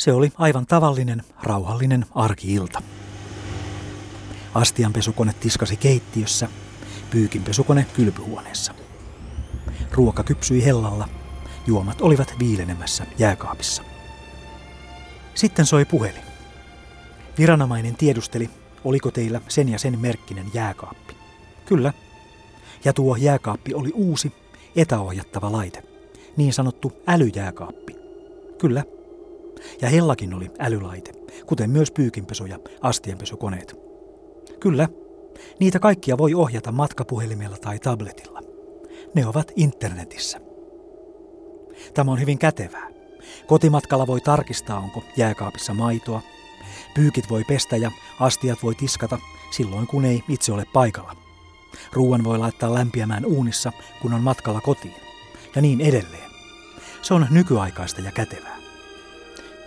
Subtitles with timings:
[0.00, 2.82] Se oli aivan tavallinen, rauhallinen arkiilta.
[4.54, 6.48] Astianpesukone tiskasi keittiössä,
[7.10, 8.74] pyykinpesukone kylpyhuoneessa.
[9.92, 11.08] Ruoka kypsyi hellalla,
[11.66, 13.82] juomat olivat viilenemässä jääkaapissa.
[15.34, 16.22] Sitten soi puhelin.
[17.38, 18.50] Viranomainen tiedusteli,
[18.84, 21.16] oliko teillä sen ja sen merkkinen jääkaappi.
[21.64, 21.92] Kyllä.
[22.84, 24.32] Ja tuo jääkaappi oli uusi,
[24.76, 25.82] etäohjattava laite.
[26.36, 27.96] Niin sanottu älyjääkaappi.
[28.58, 28.84] Kyllä.
[29.80, 31.12] Ja Hellakin oli älylaite,
[31.46, 33.76] kuten myös pyykinpesu ja astianpesukoneet.
[34.60, 34.88] Kyllä.
[35.60, 38.40] Niitä kaikkia voi ohjata matkapuhelimella tai tabletilla.
[39.14, 40.40] Ne ovat internetissä.
[41.94, 42.90] Tämä on hyvin kätevää.
[43.46, 46.22] Kotimatkalla voi tarkistaa, onko jääkaapissa maitoa.
[46.94, 49.18] Pyykit voi pestä ja astiat voi tiskata
[49.50, 51.16] silloin, kun ei itse ole paikalla.
[51.92, 53.72] Ruuan voi laittaa lämpiämään uunissa,
[54.02, 54.94] kun on matkalla kotiin.
[55.54, 56.30] Ja niin edelleen.
[57.02, 58.59] Se on nykyaikaista ja kätevää.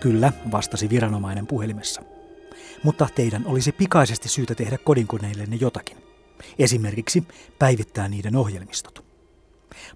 [0.03, 2.02] Kyllä, vastasi viranomainen puhelimessa.
[2.84, 5.97] Mutta teidän olisi pikaisesti syytä tehdä kodinkoneillenne jotakin.
[6.59, 7.23] Esimerkiksi
[7.59, 9.03] päivittää niiden ohjelmistot.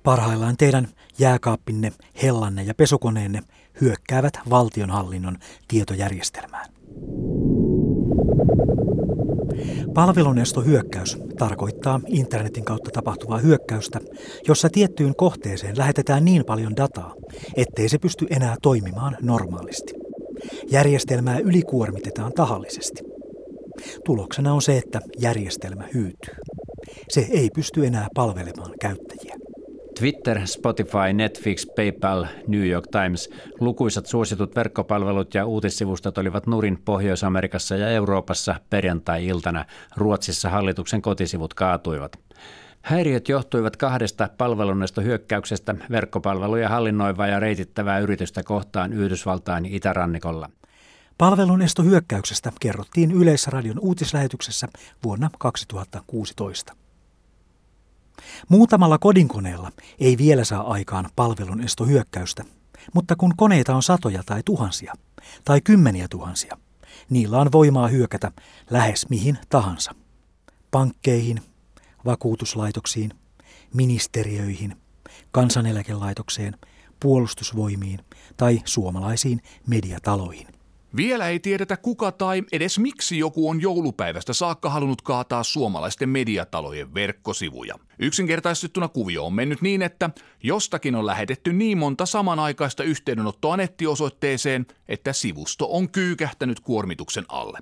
[0.03, 0.87] Parhaillaan teidän
[1.19, 3.41] jääkaappinne, hellanne ja pesukoneenne
[3.81, 5.37] hyökkäävät valtionhallinnon
[5.67, 6.69] tietojärjestelmään.
[9.93, 13.99] Palvelunestohyökkäys tarkoittaa internetin kautta tapahtuvaa hyökkäystä,
[14.47, 17.13] jossa tiettyyn kohteeseen lähetetään niin paljon dataa,
[17.55, 20.06] ettei se pysty enää toimimaan normaalisti.
[20.71, 23.03] Järjestelmää ylikuormitetaan tahallisesti.
[24.05, 26.35] Tuloksena on se, että järjestelmä hyytyy.
[27.09, 29.35] Se ei pysty enää palvelemaan käyttäjiä.
[29.99, 37.75] Twitter, Spotify, Netflix, PayPal, New York Times, lukuisat suositut verkkopalvelut ja uutissivustot olivat nurin Pohjois-Amerikassa
[37.75, 39.65] ja Euroopassa perjantai-iltana.
[39.95, 42.26] Ruotsissa hallituksen kotisivut kaatuivat.
[42.87, 50.49] Häiriöt johtuivat kahdesta palvelunnesto hyökkäyksestä verkkopalveluja hallinnoivaa ja reitittävää yritystä kohtaan Yhdysvaltain itärannikolla.
[51.17, 54.67] Palvelunestohyökkäyksestä kerrottiin Yleisradion uutislähetyksessä
[55.03, 56.75] vuonna 2016.
[58.49, 62.43] Muutamalla kodinkoneella ei vielä saa aikaan palvelun estohyökkäystä,
[62.93, 64.93] mutta kun koneita on satoja tai tuhansia,
[65.45, 66.57] tai kymmeniä tuhansia,
[67.09, 68.31] niillä on voimaa hyökätä
[68.69, 69.95] lähes mihin tahansa.
[70.71, 71.41] Pankkeihin,
[72.07, 73.11] vakuutuslaitoksiin,
[73.73, 74.75] ministeriöihin,
[75.31, 76.57] kansaneläkelaitokseen,
[76.99, 77.99] puolustusvoimiin
[78.37, 80.47] tai suomalaisiin mediataloihin.
[80.95, 86.93] Vielä ei tiedetä kuka tai edes miksi joku on joulupäivästä saakka halunnut kaataa suomalaisten mediatalojen
[86.93, 87.75] verkkosivuja.
[87.99, 90.09] Yksinkertaistettuna kuvio on mennyt niin, että
[90.43, 97.59] jostakin on lähetetty niin monta samanaikaista yhteydenottoa nettiosoitteeseen, että sivusto on kyykähtänyt kuormituksen alle.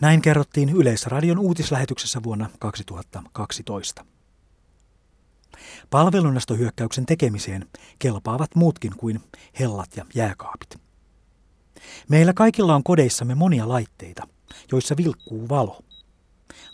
[0.00, 4.04] Näin kerrottiin Yleisradion uutislähetyksessä vuonna 2012.
[5.90, 7.68] Palvelunastohyökkäyksen tekemiseen
[7.98, 9.20] kelpaavat muutkin kuin
[9.58, 10.76] hellat ja jääkaapit.
[12.08, 14.28] Meillä kaikilla on kodeissamme monia laitteita,
[14.72, 15.80] joissa vilkkuu valo.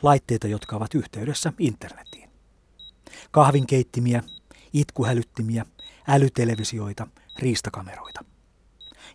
[0.03, 2.31] Laitteita, jotka ovat yhteydessä internetiin.
[3.31, 4.23] Kahvinkeittimiä,
[4.73, 5.67] itkuhälyttimiä,
[6.09, 7.07] älytelevisioita,
[7.39, 8.25] riistakameroita.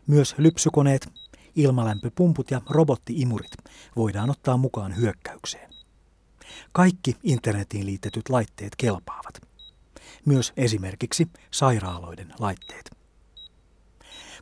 [0.07, 1.09] Myös lypsykoneet,
[1.57, 3.51] ilmalämpöpumput ja robottiimurit
[3.95, 5.69] voidaan ottaa mukaan hyökkäykseen.
[6.71, 9.41] Kaikki internetiin liitetyt laitteet kelpaavat.
[10.25, 12.91] Myös esimerkiksi sairaaloiden laitteet.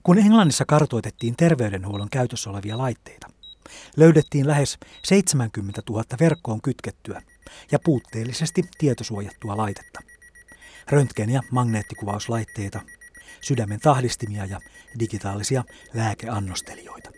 [0.03, 3.27] Kun Englannissa kartoitettiin terveydenhuollon käytössä olevia laitteita,
[3.97, 7.21] löydettiin lähes 70 000 verkkoon kytkettyä
[7.71, 9.99] ja puutteellisesti tietosuojattua laitetta.
[10.91, 12.81] Röntgen- ja magneettikuvauslaitteita,
[13.41, 14.59] sydämen tahdistimia ja
[14.99, 15.63] digitaalisia
[15.93, 17.11] lääkeannostelijoita.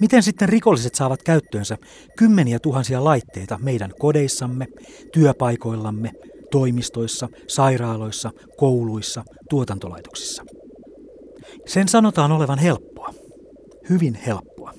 [0.00, 1.76] Miten sitten rikolliset saavat käyttöönsä
[2.16, 4.66] kymmeniä tuhansia laitteita meidän kodeissamme,
[5.12, 6.12] työpaikoillamme,
[6.50, 10.44] toimistoissa, sairaaloissa, kouluissa, tuotantolaitoksissa?
[11.66, 13.14] Sen sanotaan olevan helppoa.
[13.90, 14.72] Hyvin helppoa.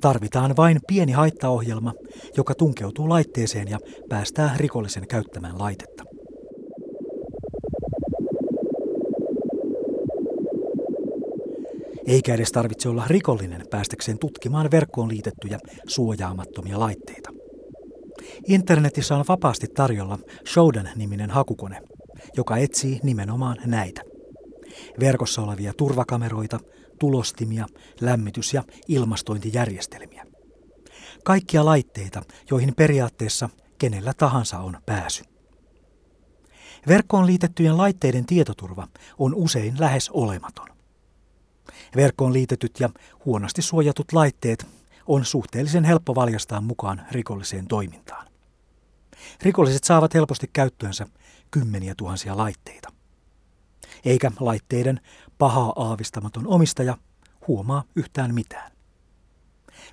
[0.00, 1.94] Tarvitaan vain pieni haittaohjelma,
[2.36, 3.78] joka tunkeutuu laitteeseen ja
[4.08, 6.09] päästää rikollisen käyttämään laitetta.
[12.06, 17.30] Eikä edes tarvitse olla rikollinen päästäkseen tutkimaan verkkoon liitettyjä suojaamattomia laitteita.
[18.48, 20.18] Internetissä on vapaasti tarjolla
[20.48, 21.82] Shodan-niminen hakukone,
[22.36, 24.02] joka etsii nimenomaan näitä
[25.00, 26.60] verkossa olevia turvakameroita,
[26.98, 27.66] tulostimia,
[28.00, 30.26] lämmitys- ja ilmastointijärjestelmiä.
[31.24, 33.48] Kaikkia laitteita, joihin periaatteessa
[33.78, 35.24] kenellä tahansa on pääsy.
[36.88, 38.88] Verkkoon liitettyjen laitteiden tietoturva
[39.18, 40.79] on usein lähes olematon.
[41.96, 42.88] Verkkoon liitetyt ja
[43.24, 44.66] huonosti suojatut laitteet
[45.06, 48.26] on suhteellisen helppo valjastaa mukaan rikolliseen toimintaan.
[49.42, 51.06] Rikolliset saavat helposti käyttöönsä
[51.50, 52.92] kymmeniä tuhansia laitteita
[54.04, 55.00] eikä laitteiden
[55.38, 56.96] pahaa aavistamaton omistaja
[57.48, 58.72] huomaa yhtään mitään.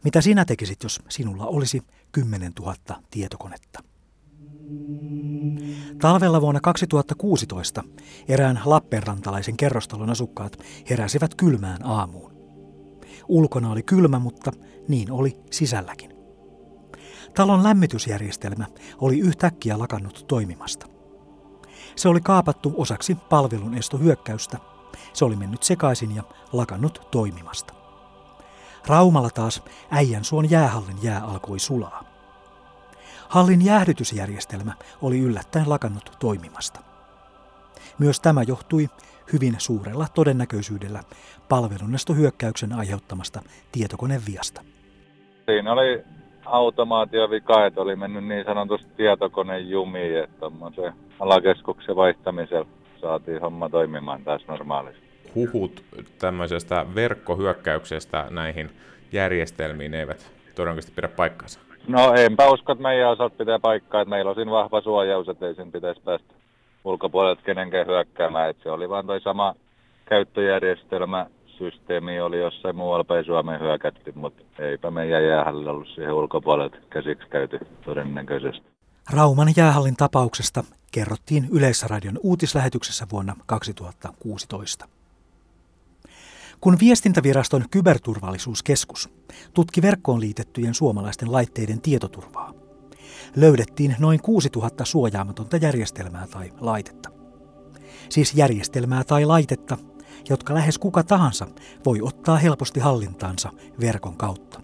[0.04, 1.82] Mitä sinä tekisit, jos sinulla olisi
[2.12, 2.76] 10 000
[3.12, 3.84] tietokonetta?
[6.02, 7.84] Talvella vuonna 2016
[8.28, 10.60] erään Lappeenrantalaisen kerrostalon asukkaat
[10.90, 12.32] heräsivät kylmään aamuun.
[13.28, 14.52] Ulkona oli kylmä, mutta
[14.88, 16.12] niin oli sisälläkin.
[17.36, 18.66] Talon lämmitysjärjestelmä
[19.02, 20.88] oli yhtäkkiä lakannut toimimasta.
[21.96, 24.58] Se oli kaapattu osaksi palvelun estohyökkäystä.
[25.14, 26.24] Se oli mennyt sekaisin ja
[26.54, 27.74] lakannut toimimasta.
[28.88, 32.07] Raumalla taas äijän suon jäähallin jää alkoi sulaa.
[33.30, 36.80] Hallin jäähdytysjärjestelmä oli yllättäen lakannut toimimasta.
[38.00, 38.90] Myös tämä johtui
[39.34, 41.04] hyvin suurella todennäköisyydellä
[41.50, 43.42] palvelunestohyökkäyksen aiheuttamasta
[43.72, 44.62] tietokoneviasta.
[45.46, 46.04] Siinä oli
[46.46, 50.46] automaatiovika, että oli mennyt niin sanotusti tietokone jumiin, että
[50.76, 52.68] se alakeskuksen vaihtamisella
[53.02, 55.08] saatiin homma toimimaan taas normaalisti.
[55.36, 55.84] Huhut
[56.20, 58.72] tämmöisestä verkkohyökkäyksestä näihin
[59.12, 61.67] järjestelmiin eivät todennäköisesti pidä paikkaansa.
[61.88, 65.48] No enpä usko, että meidän osat pitää paikkaa, että meillä on siinä vahva suojaus, että
[65.48, 66.34] ei sen pitäisi päästä
[66.84, 68.50] ulkopuolelta kenenkään hyökkäämään.
[68.50, 69.54] Että se oli vaan toi sama
[70.06, 71.26] käyttöjärjestelmä,
[71.58, 77.30] systeemi oli jossain muualla päin Suomeen hyökätty, mutta eipä meidän jäähallilla ollut siihen ulkopuolelta käsiksi
[77.30, 78.68] käyty todennäköisesti.
[79.14, 84.97] Rauman jäähallin tapauksesta kerrottiin Yleisradion uutislähetyksessä vuonna 2016.
[86.62, 89.10] Kun viestintäviraston kyberturvallisuuskeskus
[89.54, 92.54] tutki verkkoon liitettyjen suomalaisten laitteiden tietoturvaa,
[93.36, 97.10] löydettiin noin 6000 suojaamatonta järjestelmää tai laitetta.
[98.10, 99.78] Siis järjestelmää tai laitetta,
[100.30, 101.48] jotka lähes kuka tahansa
[101.86, 103.50] voi ottaa helposti hallintaansa
[103.80, 104.62] verkon kautta.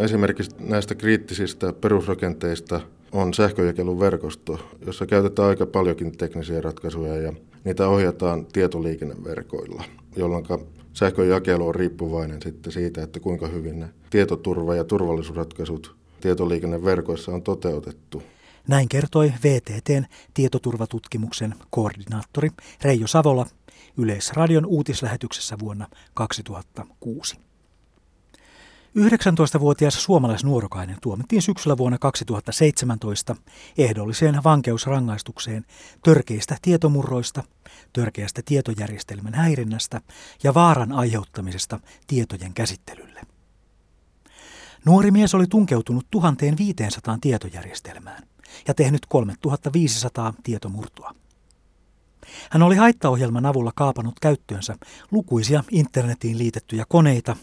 [0.00, 2.80] Esimerkiksi näistä kriittisistä perusrakenteista
[3.12, 7.32] on sähköjakelun verkosto, jossa käytetään aika paljonkin teknisiä ratkaisuja ja
[7.64, 9.84] niitä ohjataan tietoliikenneverkoilla,
[10.16, 10.44] jolloin
[10.96, 18.22] sähköjakelu on riippuvainen sitten siitä, että kuinka hyvin ne tietoturva- ja turvallisuusratkaisut tietoliikenneverkoissa on toteutettu.
[18.68, 20.04] Näin kertoi VTTn
[20.34, 22.50] tietoturvatutkimuksen koordinaattori
[22.82, 23.46] Reijo Savola
[23.96, 27.45] Yleisradion uutislähetyksessä vuonna 2006.
[28.96, 33.36] 19-vuotias suomalaisnuorokainen tuomittiin syksyllä vuonna 2017
[33.78, 35.64] ehdolliseen vankeusrangaistukseen
[36.04, 37.42] törkeistä tietomurroista,
[37.92, 40.00] törkeästä tietojärjestelmän häirinnästä
[40.42, 43.20] ja vaaran aiheuttamisesta tietojen käsittelylle.
[44.84, 48.22] Nuori mies oli tunkeutunut 1500 tietojärjestelmään
[48.68, 51.14] ja tehnyt 3500 tietomurtoa.
[52.50, 54.76] Hän oli haittaohjelman avulla kaapanut käyttöönsä
[55.10, 57.36] lukuisia internetiin liitettyjä koneita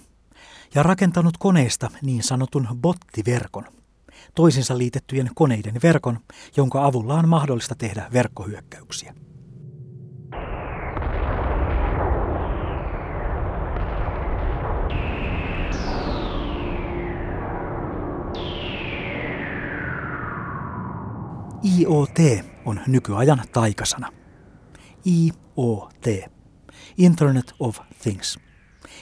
[0.75, 3.66] ja rakentanut koneesta niin sanotun bottiverkon,
[4.36, 6.20] toisinsa liitettyjen koneiden verkon,
[6.58, 9.14] jonka avulla on mahdollista tehdä verkkohyökkäyksiä.
[21.80, 22.20] IoT
[22.66, 24.12] on nykyajan taikasana.
[25.08, 26.31] IoT,
[26.98, 28.40] Internet of Things,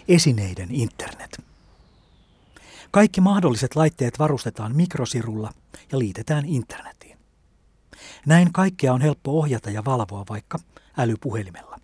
[0.08, 1.51] esineiden internet.
[2.92, 5.54] Kaikki mahdolliset laitteet varustetaan mikrosirulla
[5.92, 7.18] ja liitetään internetiin.
[8.26, 10.60] Näin kaikkea on helppo ohjata ja valvoa vaikka
[10.98, 11.80] älypuhelimella.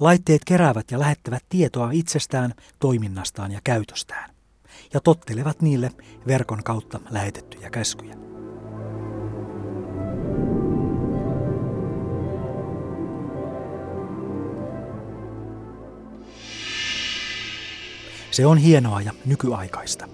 [0.00, 4.34] Laitteet keräävät ja lähettävät tietoa itsestään, toiminnastaan ja käytöstään
[4.94, 5.92] ja tottelevat niille
[6.26, 8.23] verkon kautta lähetettyjä käskyjä.
[18.34, 20.08] Se on hienoa ja nykyaikaista.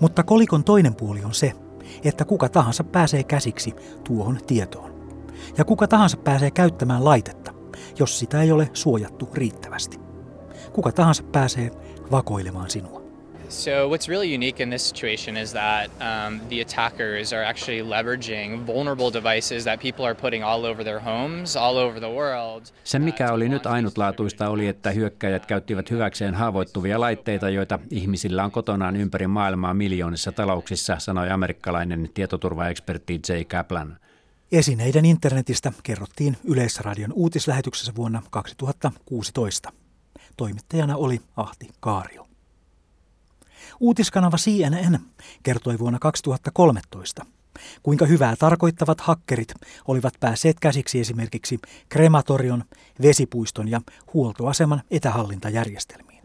[0.00, 1.52] Mutta kolikon toinen puoli on se,
[2.04, 3.74] että kuka tahansa pääsee käsiksi
[4.04, 4.90] tuohon tietoon.
[5.58, 7.54] Ja kuka tahansa pääsee käyttämään laitetta,
[7.98, 10.00] jos sitä ei ole suojattu riittävästi.
[10.72, 11.70] Kuka tahansa pääsee
[12.10, 12.99] vakoilemaan sinua.
[13.50, 18.66] So, what's really unique in this situation is that um, the attackers are actually leveraging
[18.66, 22.62] vulnerable devices that people are putting all over their homes, all over the world.
[22.84, 28.50] Se, mikä oli nyt ainutlaatuista, oli, että hyökkäjät käyttivät hyväkseen haavoittuvia laitteita, joita ihmisillä on
[28.50, 33.98] kotonaan ympäri maailmaa miljoonissa talouksissa, sanoi amerikkalainen tietoturvaekspertti Jay Kaplan.
[34.52, 39.72] Esineiden internetistä kerrottiin Yleisradion uutislähetyksessä vuonna 2016.
[40.36, 42.29] Toimittajana oli Ahti Kaario.
[43.80, 45.00] Uutiskanava CNN
[45.42, 47.26] kertoi vuonna 2013,
[47.82, 49.54] kuinka hyvää tarkoittavat hakkerit
[49.88, 51.58] olivat päässeet käsiksi esimerkiksi
[51.88, 52.64] krematorion,
[53.02, 53.80] vesipuiston ja
[54.14, 56.24] huoltoaseman etähallintajärjestelmiin.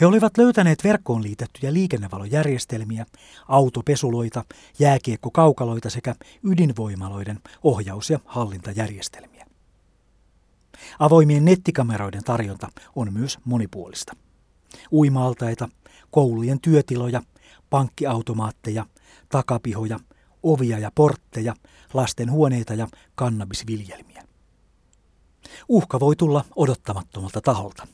[0.00, 3.06] He olivat löytäneet verkkoon liitettyjä liikennevalojärjestelmiä,
[3.48, 4.44] autopesuloita,
[4.78, 9.46] jääkiekkokaukaloita sekä ydinvoimaloiden ohjaus- ja hallintajärjestelmiä.
[10.98, 14.16] Avoimien nettikameroiden tarjonta on myös monipuolista.
[14.92, 15.68] uimaaltaita,
[16.10, 17.22] koulujen työtiloja,
[17.70, 18.86] pankkiautomaatteja,
[19.28, 20.00] takapihoja,
[20.42, 21.54] ovia ja portteja,
[21.94, 24.24] lasten huoneita ja kannabisviljelmiä.
[25.68, 27.86] Uhka voi tulla odottamattomalta taholta.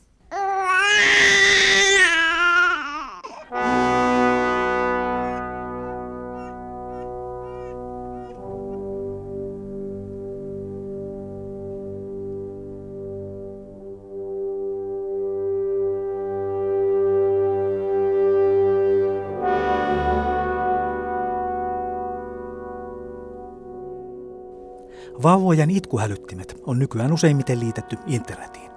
[25.25, 28.71] Vauvojen itkuhälyttimet on nykyään useimmiten liitetty internetiin.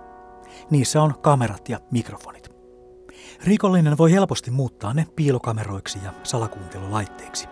[0.70, 2.48] Niissä on kamerat ja mikrofonit.
[3.44, 7.46] Rikollinen voi helposti muuttaa ne piilokameroiksi ja salakuuntelulaitteiksi.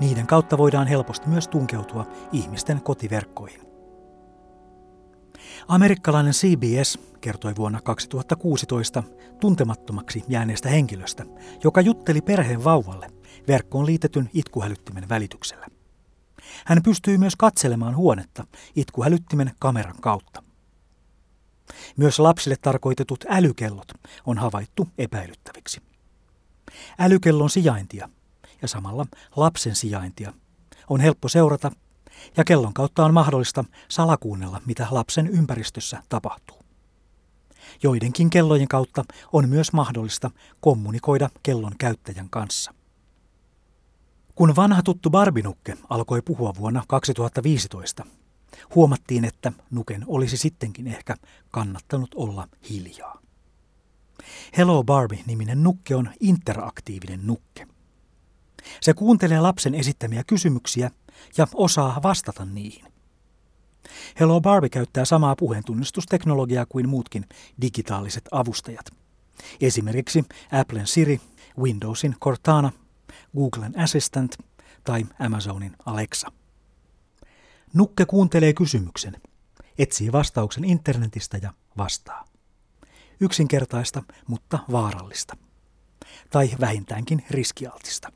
[0.00, 3.60] Niiden kautta voidaan helposti myös tunkeutua ihmisten kotiverkkoihin.
[5.68, 9.02] Amerikkalainen CBS kertoi vuonna 2016
[9.40, 11.24] tuntemattomaksi jääneestä henkilöstä,
[11.64, 13.10] joka jutteli perheen vauvalle
[13.48, 15.77] verkkoon liitetyn itkuhälyttimen välityksellä.
[16.64, 18.46] Hän pystyy myös katselemaan huonetta
[18.76, 20.42] itkuhälyttimen kameran kautta.
[21.96, 23.92] Myös lapsille tarkoitetut älykellot
[24.26, 25.82] on havaittu epäilyttäviksi.
[26.98, 28.08] Älykellon sijaintia
[28.62, 30.32] ja samalla lapsen sijaintia
[30.88, 31.72] on helppo seurata
[32.36, 36.58] ja kellon kautta on mahdollista salakuunnella, mitä lapsen ympäristössä tapahtuu.
[37.82, 42.74] Joidenkin kellojen kautta on myös mahdollista kommunikoida kellon käyttäjän kanssa.
[44.38, 48.04] Kun vanha tuttu Barbinukke alkoi puhua vuonna 2015,
[48.74, 51.16] huomattiin, että Nuken olisi sittenkin ehkä
[51.50, 53.20] kannattanut olla hiljaa.
[54.56, 57.66] Hello Barbie-niminen nukke on interaktiivinen nukke.
[58.80, 60.90] Se kuuntelee lapsen esittämiä kysymyksiä
[61.36, 62.92] ja osaa vastata niihin.
[64.20, 67.24] Hello Barbie käyttää samaa puheentunnistusteknologiaa kuin muutkin
[67.60, 68.86] digitaaliset avustajat.
[69.60, 71.20] Esimerkiksi Applen Siri,
[71.58, 72.72] Windowsin Cortana–
[73.38, 74.36] Googlen Assistant
[74.84, 76.32] tai Amazonin Alexa.
[77.74, 79.20] Nukke kuuntelee kysymyksen,
[79.78, 82.24] etsii vastauksen internetistä ja vastaa.
[83.20, 85.36] Yksinkertaista, mutta vaarallista.
[86.30, 88.12] Tai vähintäänkin riskialtista.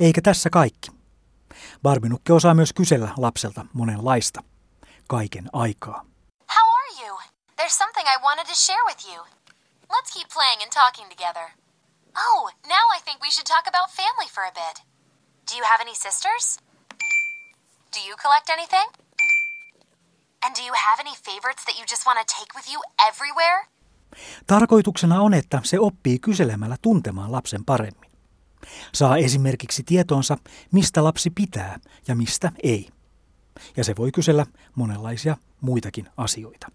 [0.00, 0.90] Eikä tässä kaikki.
[1.82, 4.42] Barbinukke osaa myös kysellä lapselta monenlaista.
[5.08, 6.06] Kaiken aikaa.
[6.54, 7.18] How are you?
[7.56, 9.24] There's something I wanted to share with you.
[9.92, 11.63] Let's keep playing and talking together.
[12.16, 14.82] Oh, now I think we should talk about family for a bit.
[15.50, 16.58] Do you have any sisters?
[17.94, 18.88] Do you collect anything?
[20.42, 23.66] And do you have any favorites that you just want to take with you everywhere?
[24.46, 28.10] Tarkoituksena on, että se oppii kyselemällä tuntemaan lapsen paremmin.
[28.92, 30.38] Saa esimerkiksi tietoonsa,
[30.72, 31.78] mistä lapsi pitää
[32.08, 32.88] ja mistä ei.
[33.76, 36.70] Ja se voi kysellä monenlaisia muitakin asioita.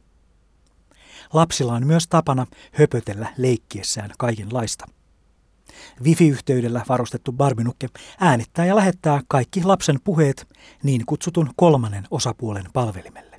[1.34, 4.86] Lapsilla on myös tapana höpötellä leikkiessään kaikenlaista–
[6.04, 7.88] Wifi-yhteydellä varustettu barbinukke
[8.20, 10.48] äänittää ja lähettää kaikki lapsen puheet
[10.84, 13.38] niin kutsutun kolmannen osapuolen palvelimelle.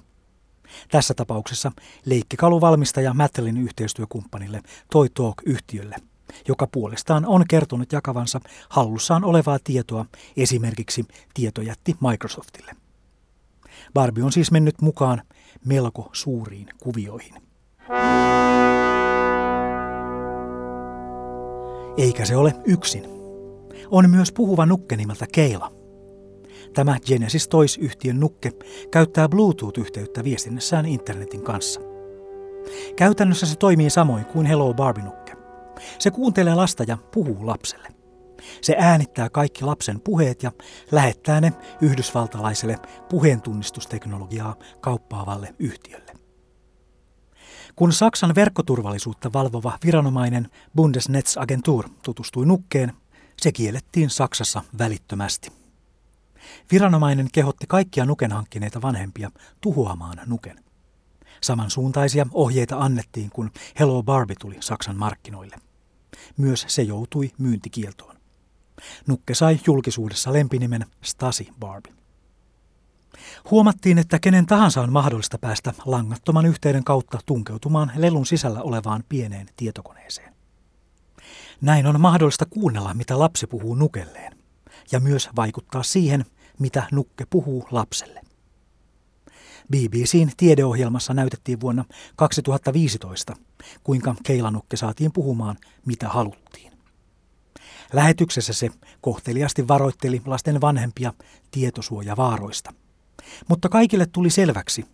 [0.90, 1.72] Tässä tapauksessa
[2.04, 5.96] leikkikaluvalmistaja Mattelin yhteistyökumppanille Toy Talk-yhtiölle,
[6.48, 10.06] joka puolestaan on kertonut jakavansa hallussaan olevaa tietoa
[10.36, 12.72] esimerkiksi tietojätti Microsoftille.
[13.94, 15.22] Barbie on siis mennyt mukaan
[15.64, 17.34] melko suuriin kuvioihin.
[22.00, 23.04] Eikä se ole yksin.
[23.90, 25.72] On myös puhuva nukke nimeltä Keila.
[26.74, 28.52] Tämä Genesis Toys-yhtiön nukke
[28.90, 31.80] käyttää Bluetooth-yhteyttä viestinnässään internetin kanssa.
[32.96, 35.32] Käytännössä se toimii samoin kuin Hello Barbie-nukke.
[35.98, 37.88] Se kuuntelee lasta ja puhuu lapselle.
[38.60, 40.52] Se äänittää kaikki lapsen puheet ja
[40.92, 42.78] lähettää ne yhdysvaltalaiselle
[43.08, 46.19] puheentunnistusteknologiaa kauppaavalle yhtiölle.
[47.76, 52.92] Kun Saksan verkkoturvallisuutta valvova viranomainen Bundesnetzagentur tutustui nukkeen,
[53.42, 55.52] se kiellettiin Saksassa välittömästi.
[56.72, 60.64] Viranomainen kehotti kaikkia nuken hankkineita vanhempia tuhoamaan nuken.
[61.40, 65.56] Samansuuntaisia ohjeita annettiin, kun Hello Barbie tuli Saksan markkinoille.
[66.36, 68.16] Myös se joutui myyntikieltoon.
[69.06, 71.99] Nukke sai julkisuudessa lempinimen Stasi Barbie.
[73.50, 79.46] Huomattiin, että kenen tahansa on mahdollista päästä langattoman yhteyden kautta tunkeutumaan lelun sisällä olevaan pieneen
[79.56, 80.34] tietokoneeseen.
[81.60, 84.38] Näin on mahdollista kuunnella, mitä lapsi puhuu nukelleen,
[84.92, 86.24] ja myös vaikuttaa siihen,
[86.58, 88.20] mitä nukke puhuu lapselle.
[89.70, 91.84] BBCn tiedeohjelmassa näytettiin vuonna
[92.16, 93.36] 2015,
[93.84, 96.72] kuinka keilanukke saatiin puhumaan, mitä haluttiin.
[97.92, 101.12] Lähetyksessä se kohteliasti varoitteli lasten vanhempia
[101.50, 102.72] tietosuojavaaroista.
[103.48, 104.84] Mutta kaikille tuli selväksi,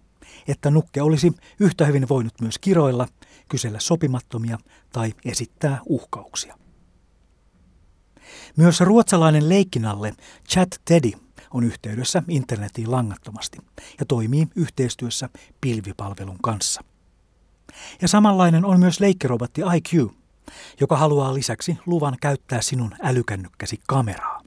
[0.49, 3.09] että nukke olisi yhtä hyvin voinut myös kiroilla
[3.49, 4.59] kysellä sopimattomia
[4.93, 6.59] tai esittää uhkauksia.
[8.57, 10.13] Myös ruotsalainen leikkinalle
[10.49, 11.11] Chat Teddy
[11.51, 13.59] on yhteydessä internetiin langattomasti
[13.99, 15.29] ja toimii yhteistyössä
[15.61, 16.85] pilvipalvelun kanssa.
[18.03, 20.11] Ja samanlainen on myös leikkirobotti IQ,
[20.81, 24.41] joka haluaa lisäksi luvan käyttää sinun älykännykkäsi kameraa.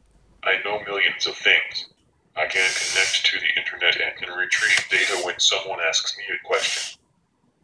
[0.53, 1.99] I know millions of things.
[2.39, 6.48] I can connect to the internet and can retrieve data when someone asks me a
[6.48, 6.98] question.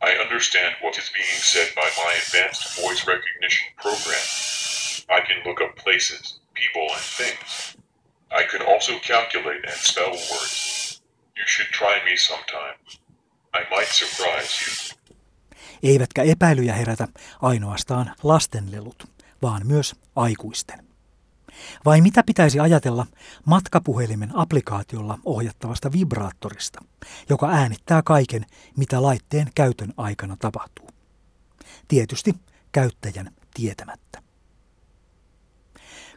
[0.02, 4.26] I understand what is being said by my advanced voice recognition program.
[5.18, 7.78] I can look up places, people, and things.
[8.32, 11.02] I can also calculate and spell words.
[11.38, 12.78] You should try me sometime.
[13.54, 14.72] I might surprise you.
[15.84, 17.08] Eivätkä epäilyjä herätä
[17.42, 19.04] ainoastaan lastenlelut,
[19.42, 20.95] vaan myös aikuisten.
[21.86, 23.06] Vai mitä pitäisi ajatella
[23.46, 26.84] matkapuhelimen applikaatiolla ohjattavasta vibraattorista,
[27.30, 28.46] joka äänittää kaiken,
[28.78, 30.90] mitä laitteen käytön aikana tapahtuu?
[31.88, 32.36] Tietysti
[32.72, 34.22] käyttäjän tietämättä.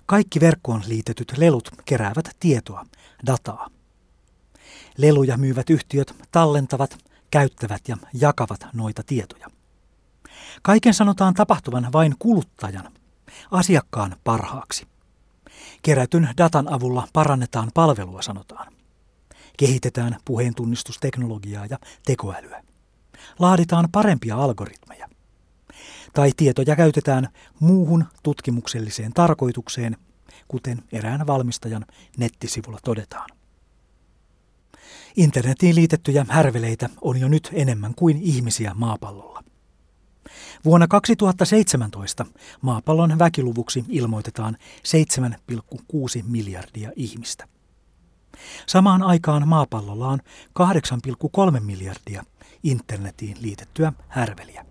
[0.07, 2.87] Kaikki verkkoon liitetyt lelut keräävät tietoa,
[3.26, 3.71] dataa.
[4.97, 6.99] Leluja myyvät yhtiöt tallentavat,
[7.30, 9.47] käyttävät ja jakavat noita tietoja.
[10.62, 12.92] Kaiken sanotaan tapahtuvan vain kuluttajan,
[13.50, 14.87] asiakkaan parhaaksi.
[15.82, 18.73] Kerätyn datan avulla parannetaan palvelua, sanotaan.
[19.56, 22.62] Kehitetään puheentunnistusteknologiaa ja tekoälyä.
[23.38, 25.08] Laaditaan parempia algoritmeja.
[26.14, 27.28] Tai tietoja käytetään
[27.61, 29.97] muuhun tutkimukselliseen tarkoitukseen,
[30.49, 33.30] kuten erään valmistajan nettisivulla todetaan.
[35.16, 39.42] Internetiin liitettyjä härveleitä on jo nyt enemmän kuin ihmisiä maapallolla.
[40.64, 42.26] Vuonna 2017
[42.61, 44.56] maapallon väkiluvuksi ilmoitetaan
[46.20, 47.49] 7,6 miljardia ihmistä.
[48.66, 50.18] Samaan aikaan maapallolla on
[51.54, 52.25] 8,3 miljardia
[52.62, 54.66] internetiin liitettyä härveliä.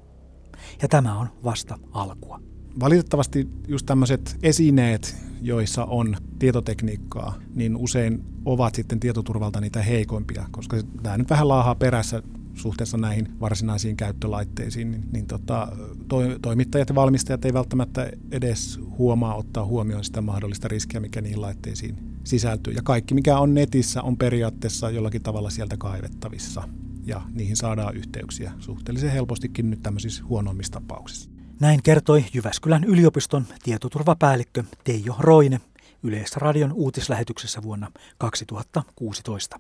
[0.81, 2.39] Ja tämä on vasta alkua.
[2.79, 10.77] Valitettavasti just tämmöiset esineet, joissa on tietotekniikkaa, niin usein ovat sitten tietoturvalta niitä heikoimpia, koska
[11.03, 12.23] tämä nyt vähän laahaa perässä
[12.57, 15.67] suhteessa näihin varsinaisiin käyttölaitteisiin, niin, niin tota,
[16.07, 21.41] to, toimittajat ja valmistajat ei välttämättä edes huomaa ottaa huomioon sitä mahdollista riskiä, mikä niihin
[21.41, 22.73] laitteisiin sisältyy.
[22.73, 26.63] Ja kaikki, mikä on netissä, on periaatteessa jollakin tavalla sieltä kaivettavissa.
[27.03, 31.29] Ja niihin saadaan yhteyksiä suhteellisen helpostikin nyt tämmöisissä huonoimmissa tapauksissa.
[31.59, 35.61] Näin kertoi Jyväskylän yliopiston tietoturvapäällikkö Teijo Roine
[36.03, 39.59] Yleisradion uutislähetyksessä vuonna 2016.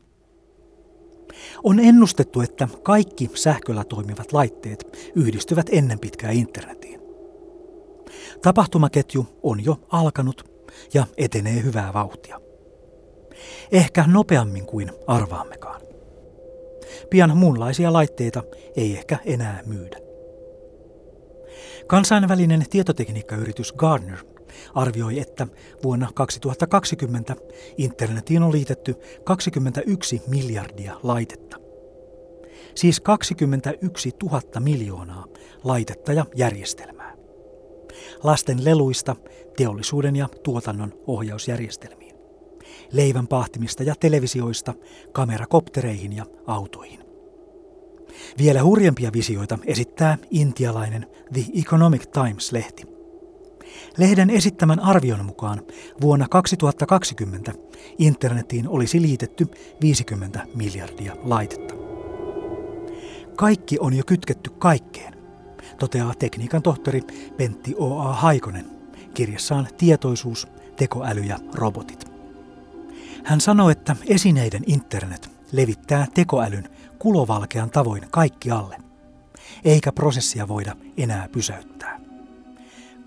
[1.63, 7.01] On ennustettu, että kaikki sähköllä toimivat laitteet yhdistyvät ennen pitkää internetiin.
[8.41, 10.51] Tapahtumaketju on jo alkanut
[10.93, 12.41] ja etenee hyvää vauhtia.
[13.71, 15.81] Ehkä nopeammin kuin arvaammekaan.
[17.09, 18.43] Pian muunlaisia laitteita
[18.75, 19.97] ei ehkä enää myydä.
[21.87, 24.36] Kansainvälinen tietotekniikkayritys Gardner
[24.75, 25.47] arvioi, että
[25.83, 27.35] vuonna 2020
[27.77, 31.57] internetiin on liitetty 21 miljardia laitetta.
[32.75, 35.25] Siis 21 000 miljoonaa
[35.63, 37.13] laitetta ja järjestelmää.
[38.23, 39.15] Lasten leluista
[39.57, 42.15] teollisuuden ja tuotannon ohjausjärjestelmiin.
[42.91, 44.73] Leivän pahtimista ja televisioista
[45.11, 46.99] kamerakoptereihin ja autoihin.
[48.37, 52.87] Vielä hurjempia visioita esittää intialainen The Economic Times-lehti–
[53.97, 55.61] Lehden esittämän arvion mukaan
[56.01, 57.53] vuonna 2020
[57.97, 59.47] internetiin olisi liitetty
[59.81, 61.73] 50 miljardia laitetta.
[63.35, 65.13] Kaikki on jo kytketty kaikkeen,
[65.79, 67.01] toteaa tekniikan tohtori
[67.37, 68.13] Pentti O.A.
[68.13, 68.65] Haikonen
[69.13, 72.11] kirjassaan Tietoisuus, tekoäly ja robotit.
[73.23, 78.77] Hän sanoi, että esineiden internet levittää tekoälyn kulovalkean tavoin kaikkialle,
[79.65, 82.06] eikä prosessia voida enää pysäyttää.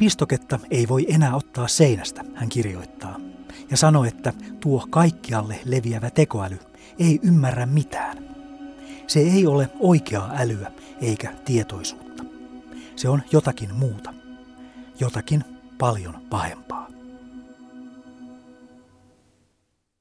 [0.00, 3.16] Pistoketta ei voi enää ottaa seinästä, hän kirjoittaa,
[3.70, 6.58] ja sanoi, että tuo kaikkialle leviävä tekoäly
[6.98, 8.18] ei ymmärrä mitään.
[9.06, 12.24] Se ei ole oikeaa älyä eikä tietoisuutta.
[12.96, 14.14] Se on jotakin muuta,
[15.00, 15.44] jotakin
[15.78, 16.88] paljon pahempaa.